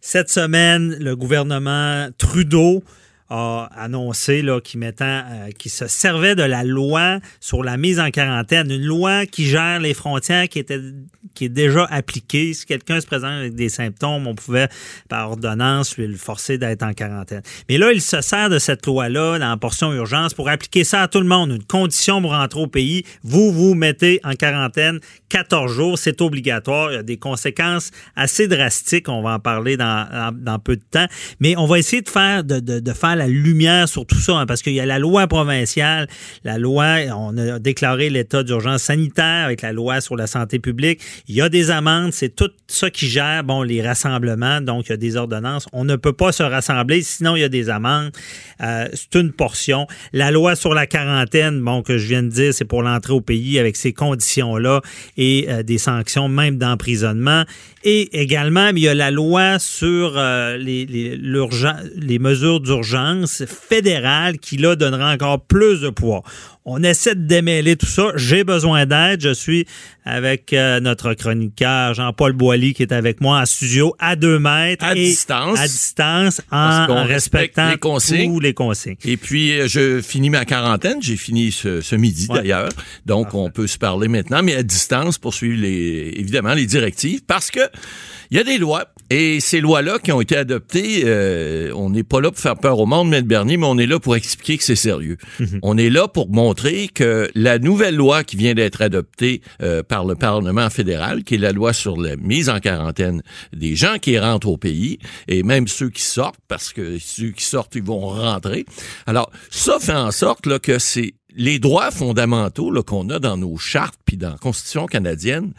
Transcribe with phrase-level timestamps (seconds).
[0.00, 2.84] Cette semaine, le gouvernement Trudeau
[3.30, 8.70] a annoncé qu'il euh, qu'il se servait de la loi sur la mise en quarantaine,
[8.70, 10.80] une loi qui gère les frontières qui était
[11.34, 12.54] qui est déjà appliquée.
[12.54, 14.68] Si quelqu'un se présente avec des symptômes, on pouvait
[15.08, 17.42] par ordonnance lui le forcer d'être en quarantaine.
[17.68, 21.02] Mais là, il se sert de cette loi-là dans la portion urgence pour appliquer ça
[21.02, 21.50] à tout le monde.
[21.50, 26.90] Une condition pour rentrer au pays, vous vous mettez en quarantaine 14 jours, c'est obligatoire.
[26.92, 29.08] Il y a des conséquences assez drastiques.
[29.08, 31.06] On va en parler dans, dans, dans peu de temps.
[31.40, 34.32] Mais on va essayer de faire de, de, de faire la lumière sur tout ça,
[34.38, 36.08] hein, parce qu'il y a la loi provinciale,
[36.44, 41.00] la loi, on a déclaré l'état d'urgence sanitaire avec la loi sur la santé publique.
[41.28, 44.90] Il y a des amendes, c'est tout ça qui gère bon les rassemblements, donc il
[44.90, 45.66] y a des ordonnances.
[45.72, 48.12] On ne peut pas se rassembler, sinon il y a des amendes.
[48.62, 49.86] Euh, c'est une portion.
[50.12, 53.20] La loi sur la quarantaine, bon que je viens de dire, c'est pour l'entrée au
[53.20, 54.80] pays avec ces conditions-là
[55.16, 57.44] et euh, des sanctions même d'emprisonnement.
[57.84, 61.18] Et également, il y a la loi sur euh, les, les,
[61.96, 63.07] les mesures d'urgence
[63.46, 66.22] fédérales qui, là, donnera encore plus de poids.
[66.70, 68.12] On essaie de démêler tout ça.
[68.16, 69.22] J'ai besoin d'aide.
[69.22, 69.66] Je suis
[70.04, 74.84] avec euh, notre chroniqueur Jean-Paul Boilly qui est avec moi en studio à deux mètres.
[74.84, 75.58] À et distance.
[75.58, 78.32] À distance, en, respectant respecte les consignes.
[78.34, 78.96] tous les consignes.
[79.06, 80.98] Et puis, euh, je finis ma quarantaine.
[81.00, 82.40] J'ai fini ce, ce midi, Ouais.
[82.40, 82.68] d'ailleurs.
[83.06, 87.22] Donc, on peut se parler maintenant, mais à distance pour suivre, les, évidemment, les directives.
[87.26, 87.60] Parce que
[88.30, 88.84] il y a des lois.
[89.10, 92.78] Et ces lois-là qui ont été adoptées, euh, on n'est pas là pour faire peur
[92.78, 93.24] au monde, M.
[93.24, 95.16] Bernier, mais on est là pour expliquer que c'est sérieux.
[95.62, 100.04] On est là pour montrer que la nouvelle loi qui vient d'être adoptée euh, par
[100.04, 103.22] le Parlement fédéral, qui est la loi sur la mise en quarantaine
[103.54, 107.44] des gens qui rentrent au pays, et même ceux qui sortent, parce que ceux qui
[107.44, 108.66] sortent, ils vont rentrer.
[109.06, 113.56] Alors, ça fait en sorte là, que c'est les droits fondamentaux qu'on a dans nos
[113.56, 115.52] chartes puis dans la Constitution canadienne,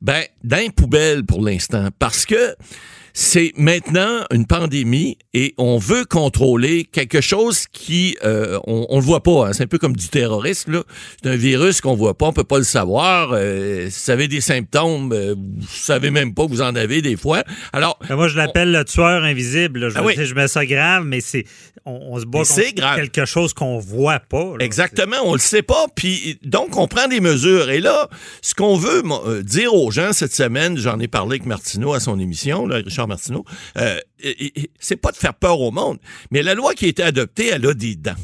[0.00, 1.90] ben, d'un poubelle pour l'instant.
[1.98, 2.56] Parce que
[3.18, 9.04] c'est maintenant une pandémie et on veut contrôler quelque chose qui euh, on, on le
[9.04, 9.46] voit pas.
[9.48, 9.52] hein.
[9.54, 10.72] C'est un peu comme du terrorisme.
[10.72, 10.82] là.
[11.22, 13.30] C'est un virus qu'on voit pas, on peut pas le savoir.
[13.32, 17.00] Euh, si vous avez des symptômes, euh, vous savez même pas que vous en avez
[17.00, 17.42] des fois.
[17.72, 19.80] Alors, Ben, moi, je l'appelle le tueur invisible.
[19.80, 19.88] là.
[19.88, 20.12] Je, Ah oui.
[20.18, 21.46] je mets ça grave, mais c'est
[21.86, 24.56] on, on se bat contre quelque chose qu'on voit pas.
[24.58, 24.64] là.
[24.64, 25.86] Exactement, on le sait pas.
[25.94, 27.70] Puis donc on prend des mesures.
[27.70, 28.10] Et là,
[28.42, 32.00] ce qu'on veut euh, dire aux gens cette semaine, j'en ai parlé avec Martineau à
[32.00, 33.44] son émission, là, Richard Martineau,
[33.76, 34.00] euh,
[34.78, 35.98] c'est pas de faire peur au monde,
[36.30, 38.14] mais la loi qui a été adoptée, elle a des dents.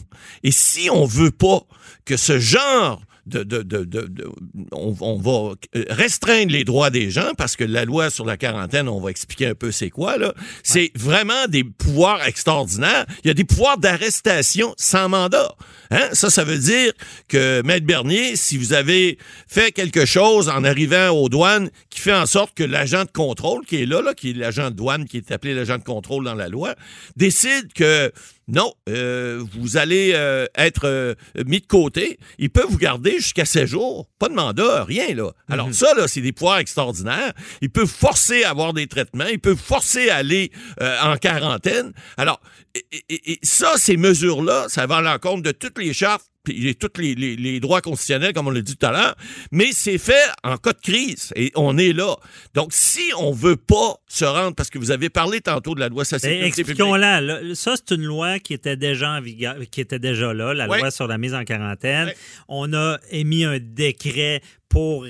[0.42, 1.66] Et si on veut pas
[2.04, 4.30] que ce genre de, de, de, de- de-
[4.72, 8.36] on, on va euh, restreindre les droits des gens parce que la loi sur la
[8.36, 10.34] quarantaine, on va expliquer un peu c'est quoi là.
[10.62, 13.06] C'est vraiment des pouvoirs extraordinaires.
[13.24, 15.54] Il y a des pouvoirs d'arrestation sans mandat.
[15.90, 16.08] Hein?
[16.12, 16.92] Ça, ça veut dire
[17.28, 22.14] que Maître Bernier, si vous avez fait quelque chose en arrivant aux douanes qui fait
[22.14, 25.04] en sorte que l'agent de contrôle qui est là, là qui est l'agent de douane
[25.06, 26.74] qui est appelé l'agent de contrôle dans la loi,
[27.16, 28.10] décide que
[28.48, 31.14] non, euh, vous allez euh, être euh,
[31.46, 32.18] mis de côté.
[32.38, 34.08] Il peut vous garder jusqu'à 7 jours.
[34.18, 35.30] Pas de mandat, rien, là.
[35.48, 37.32] Alors, ça, là, c'est des pouvoirs extraordinaires.
[37.60, 39.26] Il peut forcer à avoir des traitements.
[39.30, 41.92] Il peut forcer à aller euh, en quarantaine.
[42.16, 42.40] Alors,
[42.74, 46.74] et, et- et ça, ces mesures-là, ça va à l'encontre de toutes les chartes puis
[46.76, 49.14] tous les, les- les droits constitutionnels, comme on l'a dit tout à l'heure,
[49.50, 52.16] mais c'est fait en cas de crise et on est là.
[52.54, 55.88] Donc, si on veut pas se rendre, parce que vous avez parlé tantôt de la
[55.88, 56.60] loi sur la sécurité.
[56.60, 57.20] Expliquons-la.
[57.20, 57.40] là.
[57.54, 60.90] Ça, c'est une loi qui était déjà en vigueur, qui était déjà là, la loi
[60.90, 62.12] sur la mise en quarantaine.
[62.48, 64.40] On a émis un décret
[64.72, 65.06] pour,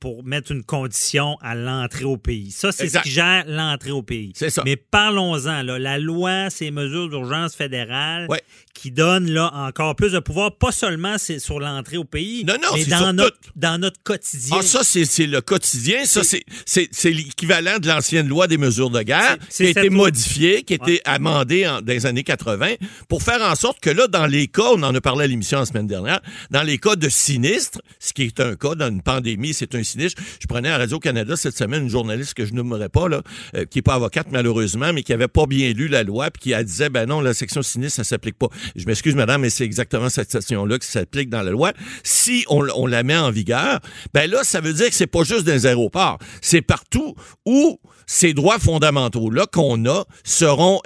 [0.00, 2.50] pour mettre une condition à l'entrée au pays.
[2.50, 4.32] Ça, c'est ce qui gère l'entrée au pays.
[4.34, 4.62] C'est ça.
[4.64, 5.62] Mais parlons-en.
[5.62, 5.78] là.
[5.78, 8.42] La loi, c'est mesures d'urgence fédérale Ouais.
[8.74, 12.70] qui donnent là, encore plus de pouvoir, pas seulement sur l'entrée au pays, Non, non,
[12.74, 13.50] mais dans notre, tout.
[13.54, 14.56] dans notre quotidien.
[14.58, 16.04] Ah, ça, c'est c'est le quotidien.
[16.06, 20.62] Ça, c'est l'équivalent de l'ancienne loi des mesures de guerre qui a été loi- modifiée,
[20.64, 22.74] qui a été amendée en- dans les années 80
[23.08, 25.60] pour faire en sorte que là, dans les cas, on en a parlé à l'émission
[25.60, 26.20] la semaine dernière,
[26.50, 29.82] dans les cas de sinistre, ce qui est un cas dans une pandémie, c'est un
[29.82, 30.20] sinistre.
[30.40, 33.22] Je prenais à Radio-Canada cette semaine une journaliste que je nommerai pas, là,
[33.54, 36.54] euh, qui est pas avocate malheureusement, mais qui avait pas bien lu la loi, puis
[36.54, 38.48] qui disait, ben non, la section sinistre, ça s'applique pas.
[38.76, 41.72] Je m'excuse, madame, mais c'est exactement cette section-là qui s'applique dans la loi.
[42.02, 43.80] Si on, on la met en vigueur,
[44.12, 47.14] ben là, ça veut dire que c'est pas juste dans les aéroports, c'est partout
[47.46, 50.80] où ces droits fondamentaux-là qu'on a seront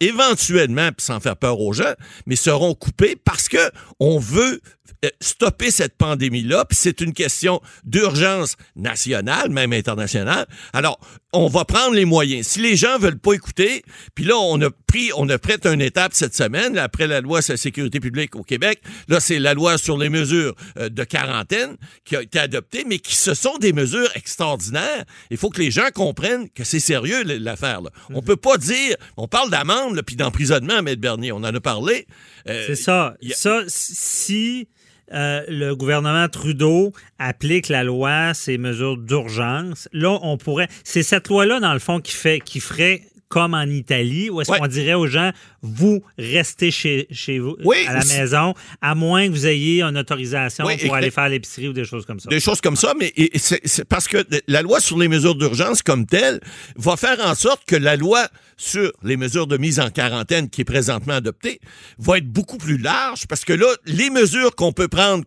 [0.00, 1.94] éventuellement, sans faire peur aux gens,
[2.26, 4.60] mais seront coupés parce que on veut
[5.04, 10.46] euh, stopper cette pandémie-là, puis c'est une question d'urgence nationale, même internationale.
[10.74, 11.00] Alors,
[11.32, 12.46] on va prendre les moyens.
[12.48, 13.84] Si les gens veulent pas écouter,
[14.14, 17.40] puis là, on a pris, on a prêté une étape cette semaine, après la loi
[17.40, 18.82] sur la sécurité publique au Québec.
[19.08, 22.98] Là, c'est la loi sur les mesures euh, de quarantaine qui a été adoptée, mais
[22.98, 25.04] qui ce sont des mesures extraordinaires.
[25.30, 27.80] Il faut que les gens comprennent que c'est sérieux l'affaire.
[27.82, 27.90] là.
[28.12, 32.06] On peut pas dire, on parle d'amende puis d'emprisonnement, Maître Bernier, on en a parlé.
[32.48, 33.14] Euh, C'est ça.
[33.22, 34.66] a- Ça, si
[35.12, 40.68] euh, le gouvernement Trudeau applique la loi, ces mesures d'urgence, là, on pourrait.
[40.84, 44.50] C'est cette loi-là, dans le fond, qui fait, qui ferait comme en Italie, où est-ce
[44.50, 44.58] Ouais.
[44.58, 45.30] qu'on dirait aux gens,
[45.62, 49.96] vous restez chez, chez vous, Oui, à la maison, à moins que vous ayez une
[49.96, 52.28] autorisation Oui, pour aller faire l'épicerie ou des choses comme ça.
[52.28, 54.18] Des choses comme ça, mais c'est parce que
[54.48, 56.40] la loi sur les mesures d'urgence comme telle
[56.74, 60.62] va faire en sorte que la loi sur les mesures de mise en quarantaine qui
[60.62, 61.60] est présentement adoptée
[61.98, 65.24] va être beaucoup plus large parce que là, les mesures qu'on peut prendre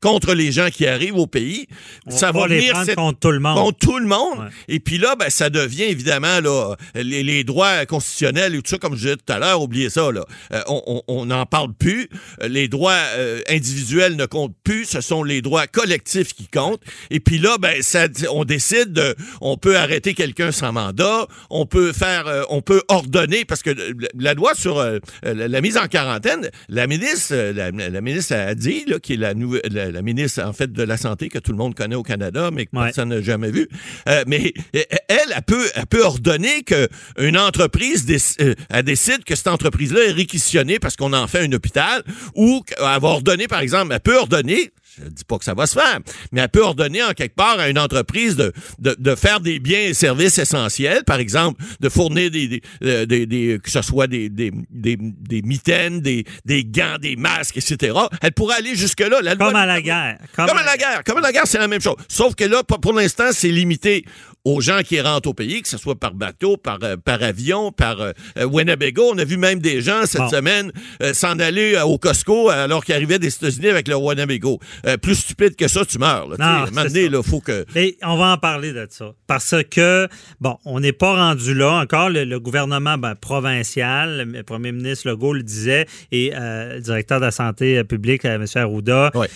[0.00, 1.66] contre les gens qui arrivent au pays,
[2.06, 3.56] On ça va les venir cette- contre tout le monde.
[3.56, 4.38] contre tout le monde.
[4.40, 4.46] Ouais.
[4.68, 8.78] Et puis là, ben, ça devient évidemment là, les, les droits constitutionnels et tout ça,
[8.78, 10.10] comme je disais tout à l'heure, oubliez ça.
[10.12, 10.24] Là.
[10.52, 10.62] Euh,
[11.08, 12.08] on n'en parle plus.
[12.42, 14.84] Euh, Les droits euh, individuels ne comptent plus.
[14.84, 16.80] Ce sont les droits collectifs qui comptent.
[17.10, 21.26] Et puis là, ben, ça, on décide de, on peut arrêter quelqu'un sans mandat.
[21.50, 23.70] On peut faire, euh, on peut ordonner parce que
[24.18, 24.82] la- loi sur
[25.22, 29.16] la, la mise en quarantaine, la ministre, la, la ministre a dit là, qui est
[29.16, 31.96] la nouvelle, la, la ministre en fait de la santé que tout le monde connaît
[31.96, 32.84] au Canada, mais que Ouais.
[32.86, 33.68] personne n'a jamais vu.
[34.08, 36.88] Euh, mais elle, elle peut, elle peut ordonner que
[37.18, 41.40] une entreprise déc- euh, elle décide que cette entreprise-là est réquisitionnée parce qu'on en fait
[41.40, 42.02] un hôpital,
[42.34, 44.70] ou va ordonner, par exemple, elle peut ordonner.
[44.98, 45.98] Je dis pas que ça va se faire,
[46.32, 49.58] mais elle peut ordonner en quelque part à une entreprise de, de, de faire des
[49.58, 53.82] biens et services essentiels, par exemple, de fournir des, des, euh, des- des- que ce
[53.82, 57.96] soit des, des, des, mitaines, des, des gants, des masques, etc.
[58.22, 59.20] Elle pourrait aller jusque-là.
[59.22, 60.18] La loi Comme à la guerre.
[60.34, 61.02] comme à la guerre.
[61.04, 61.96] Comme à la guerre, c'est la même chose.
[62.08, 64.04] Sauf que là, pour l'instant, c'est limité
[64.46, 67.72] aux gens qui rentrent au pays, que ce soit par bateau, par, euh, par avion,
[67.72, 69.10] par euh, euh, Winnebago.
[69.12, 70.28] On a vu même des gens cette Bon.
[70.30, 70.70] semaine
[71.02, 74.60] euh, s'en aller au Costco alors qu'ils arrivaient des États-Unis avec leur Winnebago.
[75.02, 76.28] Plus stupide que ça, tu meurs.
[76.28, 77.64] Là, Non, là, faut que...
[77.74, 79.12] Et on va en parler de ça.
[79.26, 80.06] Parce que,
[80.40, 82.08] bon, on n'est pas rendu là encore.
[82.10, 87.24] Le, le gouvernement ben, provincial, le premier ministre Legault le disait, et le directeur de
[87.24, 88.44] la santé publique, M.
[88.54, 89.28] Arruda, Ouais.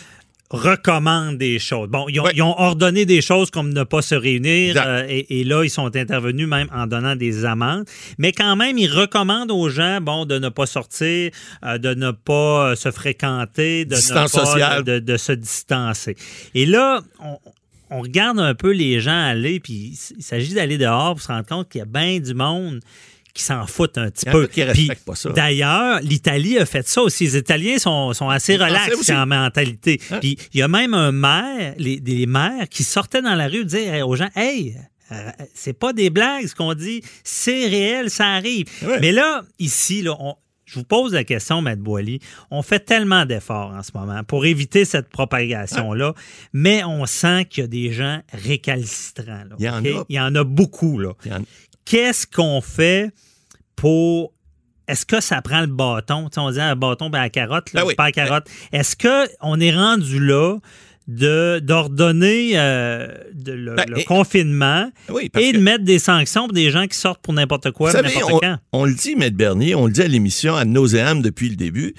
[0.50, 1.88] Recommande des choses.
[1.88, 2.32] Bon, ils ont, Ouais.
[2.34, 5.70] ils ont ordonné des choses comme ne pas se réunir euh, et, et là, ils
[5.70, 7.84] sont intervenus même en donnant des amendes.
[8.18, 11.30] Mais quand même, ils recommandent aux gens, bon, de ne pas sortir,
[11.64, 14.84] euh, de ne pas euh, se fréquenter, de Distance ne pas sociale.
[14.84, 16.16] de, de se distancer.
[16.54, 17.38] Et là, on,
[17.90, 21.46] on regarde un peu les gens aller, puis il s'agit d'aller dehors pour se rendre
[21.46, 22.80] compte qu'il y a bien du monde
[23.34, 24.46] qui s'en foutent un petit peu.
[24.46, 25.30] qui Puis, respectent pas ça.
[25.30, 27.24] D'ailleurs, l'Italie a fait ça aussi.
[27.24, 30.00] Les Italiens sont, sont assez relax en mentalité.
[30.10, 30.18] Hein?
[30.20, 33.64] Puis il y a même un maire, les, des maires qui sortaient dans la rue
[33.64, 34.76] dire aux gens Hey,
[35.12, 38.66] euh, c'est pas des blagues ce qu'on dit, c'est réel, ça arrive.
[39.00, 40.36] Mais là, ici, là, on-
[40.66, 42.20] je vous pose la question, Maître Boily.
[42.52, 46.14] On fait tellement d'efforts en ce moment pour éviter cette propagation-là,
[46.52, 49.44] mais on sent qu'il y a des gens récalcitrants.
[49.50, 50.04] là, Il y en a.
[50.08, 50.98] Il y en a beaucoup.
[51.00, 51.40] Là en-
[51.90, 53.10] qu'est-ce qu'on fait
[53.74, 54.32] pour.
[54.86, 56.28] Est-ce que ça prend le bâton?
[56.36, 57.94] On dit un bâton ben, à la carotte, là, Ben oui.
[57.94, 58.46] pas à la carotte.
[58.72, 60.56] Est-ce qu'on est rendu là
[61.60, 63.08] d'ordonner euh,
[63.46, 66.86] le, Ben, le et- confinement Oui, et que- de mettre des sanctions pour des gens
[66.86, 68.56] qui sortent pour n'importe quoi, n'importe on, quand?
[68.72, 71.94] on le dit, Maître Bernier, on le dit à l'émission à nauséam depuis le début.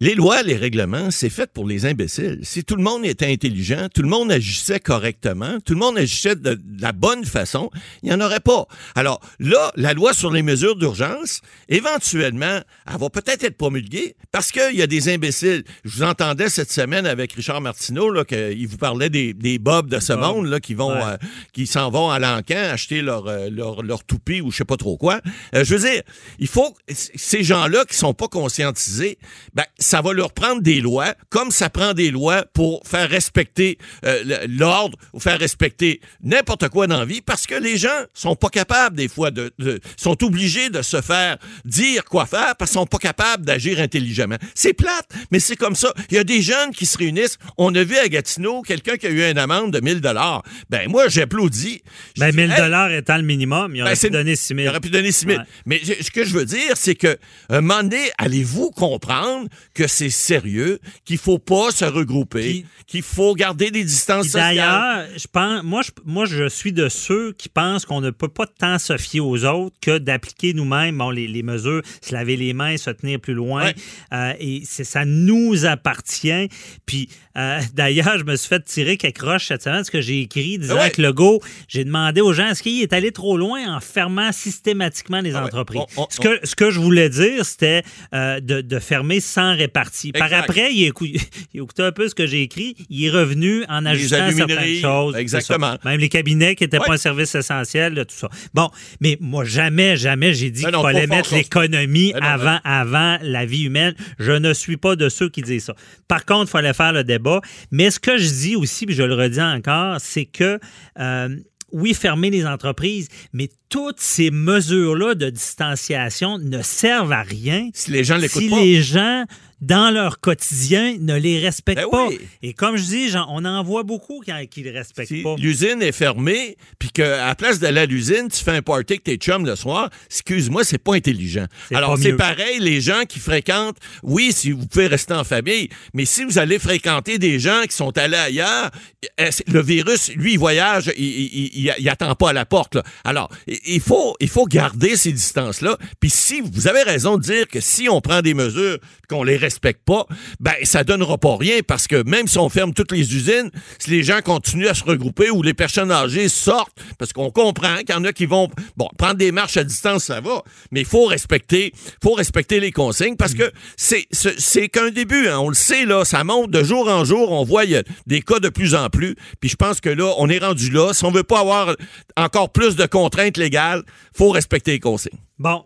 [0.00, 2.38] Les lois, les règlements, c'est fait pour les imbéciles.
[2.42, 6.36] Si tout le monde était intelligent, tout le monde agissait correctement, tout le monde agissait
[6.36, 7.68] de, de la bonne façon,
[8.04, 8.66] il n'y en aurait pas.
[8.94, 14.52] Alors là, la loi sur les mesures d'urgence, éventuellement, elle va peut-être être promulguée parce
[14.52, 15.64] qu'il y a des imbéciles.
[15.84, 19.88] Je vous entendais cette semaine avec Richard Martineau, là, qu'il vous parlait des, des bobs
[19.88, 20.20] de ce Bob.
[20.36, 21.02] monde, là, qui vont, Ouais.
[21.04, 21.16] euh,
[21.52, 24.76] qui s'en vont à l'encan acheter leur, euh, leur, leur toupie ou je sais pas
[24.76, 25.20] trop quoi.
[25.54, 26.02] Euh, je veux dire,
[26.38, 29.18] il faut ces gens-là qui sont pas conscientisés,
[29.54, 33.78] ben ça va leur prendre des lois, comme ça prend des lois pour faire respecter
[34.04, 38.36] euh, l'ordre ou faire respecter n'importe quoi dans la vie, parce que les gens sont
[38.36, 42.70] pas capables des fois de, de- sont obligés de se faire dire quoi faire parce
[42.70, 44.36] qu'ils sont pas capables d'agir intelligemment.
[44.54, 45.92] C'est plate, mais c'est comme ça.
[46.10, 47.38] Il y a des jeunes qui se réunissent.
[47.56, 50.42] On a vu à Gatineau quelqu'un qui a eu une amende de 1000 dollars.
[50.68, 51.82] Ben moi j'applaudis.
[52.18, 54.60] Ben, dis, 1000 hey, dollars étant le minimum, il aurait ben, pu donner 6 000.
[54.60, 55.38] il aurait pu donner 6 000.
[55.38, 55.44] Ouais.
[55.64, 57.16] Mais ce que je veux dire, c'est que
[57.48, 63.34] un moment donné, allez-vous comprendre que c'est sérieux, qu'il faut pas se regrouper, qu'il faut
[63.34, 64.56] garder des distances sociales.
[64.56, 68.26] D'ailleurs, je pense, moi, je, moi, je suis de ceux qui pensent qu'on ne peut
[68.26, 72.54] pas tant se fier aux autres que d'appliquer nous-mêmes bon, les, mesures, se laver les
[72.54, 73.70] mains, se tenir plus loin.
[74.12, 76.48] Euh, et ça nous appartient.
[76.84, 77.08] Puis
[77.38, 80.58] euh, d'ailleurs, je me suis fait tirer quelques roches cette semaine, ce que j'ai écrit
[80.58, 83.80] disant que le go, j'ai demandé aux gens est-ce qu'il est allé trop loin en
[83.80, 85.82] fermant systématiquement les ah entreprises?
[86.10, 90.12] ce, que, ce que je voulais dire, c'était euh, de, fermer sans répartie.
[90.12, 92.76] Par après, il, écoutait, un peu ce que j'ai écrit.
[92.88, 95.16] Il est revenu en ajustant certaines choses.
[95.16, 95.76] Exactement.
[95.84, 98.28] Même les cabinets qui n'étaient pas un service essentiel, tout ça.
[98.54, 98.70] Bon,
[99.00, 103.94] mais moi, jamais, jamais, j'ai dit qu'il fallait mettre l'économie avant, avant la vie humaine.
[104.18, 105.74] Je ne suis pas de ceux qui disent ça.
[106.06, 107.40] Par contre, il fallait faire le débat.
[107.70, 110.58] Mais ce que je dis aussi, puis je le redis encore, c'est que
[110.98, 111.28] euh,
[111.72, 117.90] oui, fermer les entreprises, mais toutes ces mesures-là de distanciation ne servent à rien si
[117.90, 119.24] les gens l'écoutent si les gens
[119.60, 122.08] dans leur quotidien, ne les respectent ben pas.
[122.42, 125.34] Et comme je dis, on en voit beaucoup qui ne les respectent pas.
[125.38, 129.04] L'usine est fermée, puis qu'à la place d'aller à l'usine, tu fais un party avec
[129.04, 131.46] tes chums le soir, excuse-moi, c'est pas intelligent.
[131.74, 136.04] Alors, c'est pareil, les gens qui fréquentent, oui, si vous pouvez rester en famille, mais
[136.04, 138.70] si vous allez fréquenter des gens qui sont allés ailleurs,
[139.18, 142.78] eh, le virus, lui, il voyage, il, il, attend pas à la porte.
[143.04, 145.76] Alors, il faut, il faut garder ces distances-là.
[146.00, 149.36] Puis si vous avez raison de dire que si on prend des mesures, qu'on les
[149.48, 150.06] respecte pas,
[150.40, 153.90] ben ça donnera pas rien parce que même si on ferme toutes les usines, si
[153.90, 157.90] les gens continuent à se regrouper ou les personnes âgées sortent, parce qu'on comprend qu'il
[157.90, 160.86] y en a qui vont bon prendre des marches à distance, ça va, mais il
[160.86, 165.38] faut respecter, faut respecter les consignes parce que c'est qu'un début, hein.
[165.38, 167.64] on le sait là, ça monte de jour en jour, on voit
[168.06, 170.92] des cas de plus en plus, puis je pense que là on est rendu là,
[170.92, 171.74] si on veut pas avoir
[172.16, 173.82] encore plus de contraintes légales,
[174.14, 175.18] faut respecter les consignes.
[175.38, 175.64] Bon,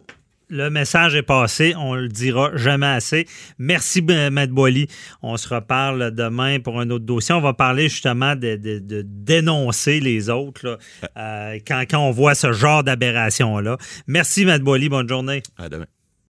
[0.53, 1.75] le message est passé.
[1.77, 3.27] On le dira jamais assez.
[3.59, 4.87] Merci, Matt Boily.
[5.23, 7.35] On se reparle demain pour un autre dossier.
[7.35, 8.59] On va parler justement de,
[9.05, 10.79] dénoncer les autres
[11.17, 13.79] euh, quand, on voit ce genre d'aberration-là.
[14.07, 14.89] Merci, Matt Boily.
[14.89, 15.43] Bonne journée.
[15.59, 15.87] À demain.